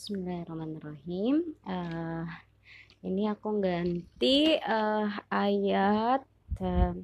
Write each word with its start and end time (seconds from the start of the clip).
Bismillahirrahmanirrahim. 0.00 1.60
Uh, 1.60 2.24
ini 3.04 3.28
aku 3.28 3.60
ganti 3.60 4.56
uh, 4.56 5.12
ayat 5.28 6.24
uh, 6.56 6.96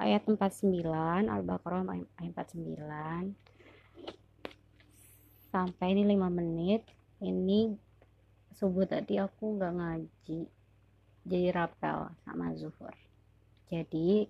ayat 0.00 0.24
49 0.24 0.80
Al-Baqarah 1.28 1.84
ayat 2.16 2.32
49 2.48 3.36
sampai 5.52 5.86
ini 5.92 6.16
5 6.16 6.32
menit. 6.32 6.80
Ini 7.20 7.76
subuh 8.56 8.88
tadi 8.88 9.20
aku 9.20 9.60
nggak 9.60 9.74
ngaji 9.76 10.48
jadi 11.28 11.48
rapel 11.52 12.08
sama 12.24 12.56
zuhur. 12.56 12.96
Jadi 13.68 14.24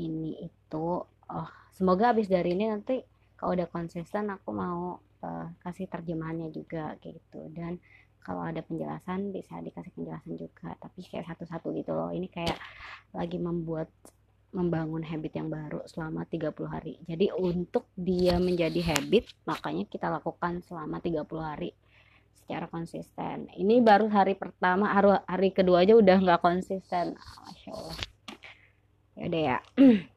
ini 0.00 0.40
itu 0.40 1.04
oh 1.04 1.48
semoga 1.76 2.16
habis 2.16 2.32
dari 2.32 2.56
ini 2.56 2.72
nanti 2.72 3.04
kalau 3.36 3.52
udah 3.52 3.68
konsisten 3.68 4.32
aku 4.32 4.56
mau 4.56 5.04
uh, 5.22 5.48
kasih 5.62 5.86
terjemahannya 5.86 6.50
juga 6.52 6.96
kayak 7.00 7.20
gitu. 7.22 7.40
Dan 7.52 7.78
kalau 8.20 8.42
ada 8.42 8.58
penjelasan 8.58 9.30
bisa 9.30 9.62
dikasih 9.62 9.94
penjelasan 9.94 10.34
juga. 10.34 10.74
Tapi 10.82 11.00
kayak 11.06 11.30
satu-satu 11.30 11.70
gitu 11.78 11.94
loh. 11.94 12.10
Ini 12.10 12.26
kayak 12.26 12.58
lagi 13.14 13.38
membuat 13.38 13.88
membangun 14.56 15.04
habit 15.04 15.36
yang 15.36 15.52
baru 15.52 15.84
selama 15.84 16.24
30 16.24 16.50
hari. 16.66 16.94
Jadi 17.04 17.28
untuk 17.36 17.92
dia 17.92 18.40
menjadi 18.40 18.96
habit 18.96 19.28
makanya 19.44 19.84
kita 19.84 20.08
lakukan 20.08 20.64
selama 20.64 20.96
30 20.98 21.22
hari 21.38 21.70
secara 22.40 22.70
konsisten. 22.70 23.50
Ini 23.52 23.82
baru 23.82 24.06
hari 24.08 24.38
pertama 24.38 24.88
hari, 24.88 25.18
hari 25.26 25.50
kedua 25.52 25.82
aja 25.82 25.98
udah 25.98 26.16
nggak 26.22 26.40
konsisten. 26.40 27.18
Masya 27.18 27.70
Allah. 27.74 27.98
Ya 29.16 29.58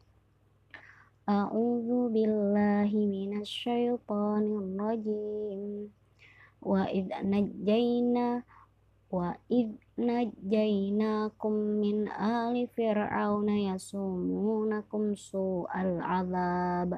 A'udzu 1.30 2.10
billahi 2.10 3.06
minasyaitonir 3.06 4.66
rajim. 4.82 5.94
Wa 6.58 6.90
id 6.90 7.14
najjayna 7.22 8.42
wa 9.14 9.38
id 9.46 9.78
najjaynakum 9.94 11.78
min 11.78 12.10
ali 12.10 12.66
fir'auna 12.74 13.62
yasumunakum 13.62 15.14
su'al 15.14 16.02
'adzab 16.02 16.98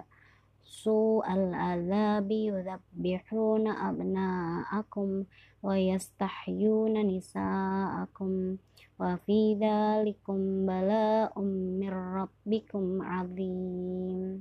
su 0.72 1.19
al 1.27 1.52
azabi 1.52 2.47
yudhabbihuna 2.47 3.91
abna'akum 3.91 5.28
wa 5.59 5.75
yastahyuna 5.75 7.03
nisa'akum 7.03 8.55
wa 8.95 9.19
fi 9.28 9.59
dhalikum 9.59 10.63
bala'um 10.63 11.75
min 11.75 11.91
rabbikum 11.91 13.03
azim. 13.03 14.39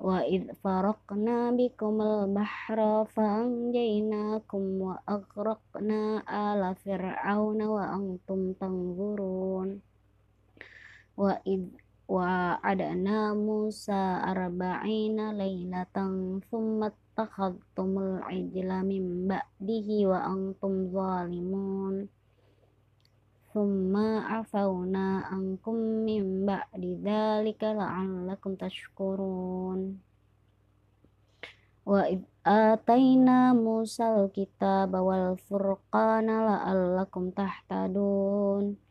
Wa 0.00 0.24
idh 0.24 0.56
faraqna 0.64 1.52
bikum 1.52 2.00
al-bahra 2.00 3.04
fanjaynakum 3.04 4.80
wa 4.80 4.96
aghraqna 5.04 6.24
ala 6.24 6.72
fir'auna 6.72 7.64
wa 7.68 7.84
antum 8.00 8.56
tanzurun. 8.56 9.84
Wa 11.16 11.36
idh 11.44 11.85
wa 12.06 12.54
adana 12.62 13.34
Musa 13.34 14.22
arba'ina 14.22 15.34
lailatan 15.34 16.38
thumma 16.46 16.94
attakhadtumul 17.16 18.22
ijla 18.28 18.84
min 18.84 19.24
ba'dihi 19.24 20.04
wa 20.04 20.20
antum 20.20 20.92
zalimun. 20.92 22.12
Thumma 23.56 24.36
afawna 24.44 25.24
ankum 25.32 26.04
min 26.04 26.44
ba'di 26.44 27.00
dhalika 27.00 27.72
la'allakum 27.72 28.60
tashkurun. 28.60 29.96
Wa 31.88 32.04
ataina 32.44 33.56
Musa 33.56 34.12
al-kitaba 34.12 35.00
wal 35.00 35.40
furqana 35.40 36.44
la'allakum 36.52 37.32
tahtadun. 37.32 38.85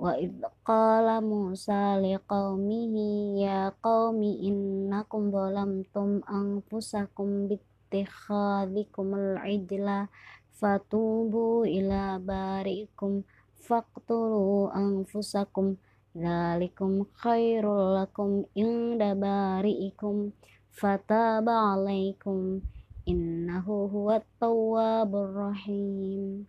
Wa 0.00 0.16
idh 0.16 0.40
qala 0.64 1.20
Musa 1.20 2.00
liqaumihi 2.00 3.44
ya 3.44 3.68
qaumi 3.84 4.48
innakum 4.48 5.28
zalamtum 5.28 6.24
anfusakum 6.24 7.44
bittikhadhikumul 7.52 9.36
ijla 9.44 10.08
fatubu 10.56 11.68
ila 11.68 12.16
barikum 12.16 13.28
faqtulu 13.60 14.72
anfusakum 14.72 15.76
dzalikum 16.16 17.04
khairul 17.20 18.00
lakum 18.00 18.48
inda 18.56 19.12
bariikum 19.12 20.32
fataba 20.72 21.76
alaikum 21.76 22.64
innahu 23.04 23.84
huwa 23.92 24.24
tawwabur 24.40 25.28
rahim. 25.44 26.48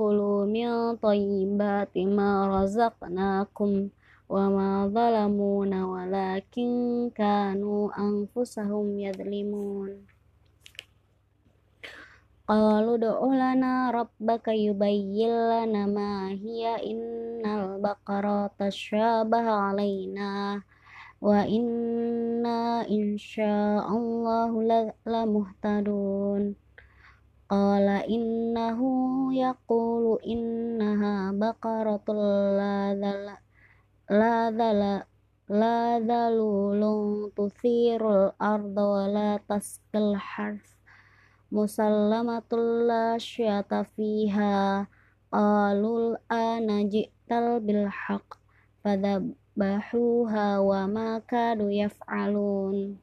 kulu 0.00 0.48
min 0.48 0.96
tayyibati 0.96 2.08
ma 2.08 2.48
razaqnakum 2.48 3.92
wa 4.32 4.48
ma 4.48 4.88
zalamuna 4.88 5.84
walakin 5.84 7.12
kanu 7.12 7.92
anfusahum 7.92 8.96
yadlimun. 8.96 10.00
Qalu 12.48 12.96
du'u 12.96 13.28
lana 13.36 13.92
rabbaka 13.92 14.56
yubayyin 14.56 15.36
lana 15.36 15.84
ma 15.84 16.32
hiya 16.32 16.80
innal 16.80 17.76
baqara 17.84 18.48
tashabaha 18.56 19.76
alayna 19.76 20.64
wa 21.20 21.44
inna 21.44 22.88
insya'allahu 22.88 24.64
la, 24.64 24.96
la 25.04 25.28
muhtadun. 25.28 26.56
Qala 27.50 28.06
innahu 28.06 29.34
yaqulu 29.34 30.22
innaha 30.22 31.34
baqaratul 31.34 32.54
la 32.54 32.94
dhala 32.94 33.42
la 34.06 34.36
dhala 34.54 35.98
dhalulun 35.98 37.34
tuthirul 37.34 38.30
arda 38.38 38.84
wa 38.86 39.04
la 39.10 39.30
taskil 39.50 40.14
harf 40.14 40.62
musallamatul 41.50 42.86
la 42.86 43.18
syata 43.18 43.82
fiha 43.82 44.86
qalul 45.34 46.22
ana 46.30 46.86
ji'tal 46.86 47.58
bil 47.66 47.90
haq 47.90 48.38
fadabahuha 48.86 50.62
wa 50.62 50.86
ma 50.86 51.18
kadu 51.26 51.66
yaf'alun. 51.66 52.94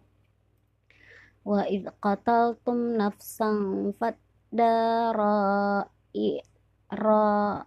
Wa 1.44 1.68
idh 1.68 1.92
qataltum 2.00 2.96
nafsan 2.96 3.92
fat 4.00 4.16
daro 4.52 5.84
i 6.16 6.40
ro 6.88 7.64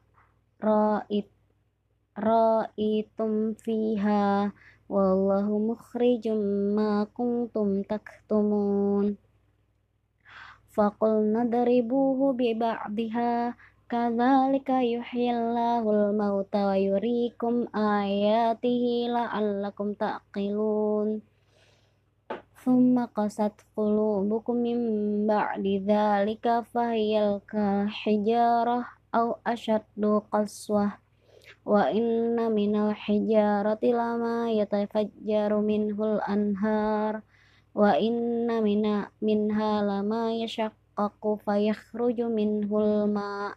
ro 0.61 0.85
it 1.13 1.29
ro 2.17 2.65
itum 2.77 3.53
fiha 3.61 4.49
wallahu 4.89 5.55
mukhrijum 5.71 6.41
ma 6.77 7.05
kuntum 7.13 7.85
taktumun. 7.85 9.21
Faqul 10.71 11.31
nadribuhu 11.35 12.33
bi 12.35 12.57
ba'dihha 12.57 13.55
kadzalika 13.91 14.83
yuhyillahul 14.87 16.15
mauta 16.15 16.71
wa 16.71 16.77
yuriikum 16.79 17.67
ayatihi 17.75 19.11
la'allakum 19.11 19.99
taqilun. 19.99 21.21
ثم 22.66 23.06
قست 23.06 23.54
قلوبكم 23.78 24.56
من 24.56 24.80
بعد 25.28 25.66
ذلك 25.88 26.64
فهي 26.74 27.40
كالحجارة 27.52 28.86
أو 29.16 29.36
أشد 29.48 30.22
قسوة 30.32 30.92
وإن 31.66 32.52
من 32.52 32.76
الحجارة 32.76 33.80
لما 33.84 34.52
يتفجر 34.52 35.52
منه 35.62 35.98
الأنهار 36.04 37.22
وإن 37.76 38.64
من 38.64 39.04
منها 39.22 39.82
لما 39.82 40.34
يشقق 40.34 41.38
فيخرج 41.46 42.22
منه 42.22 42.70
الماء 42.80 43.54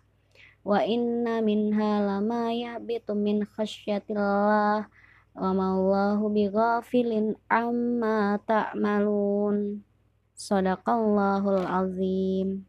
وإن 0.64 1.44
منها 1.44 1.92
لما 2.08 2.54
يهبط 2.54 3.10
من 3.10 3.44
خشية 3.44 4.04
الله 4.10 4.86
wa 5.33 5.51
mallahu 5.53 6.29
bighafilin 6.29 7.37
amma 7.49 8.37
ta'malun 8.45 9.83
Sadaqallahul 10.33 11.63
azim. 11.63 12.65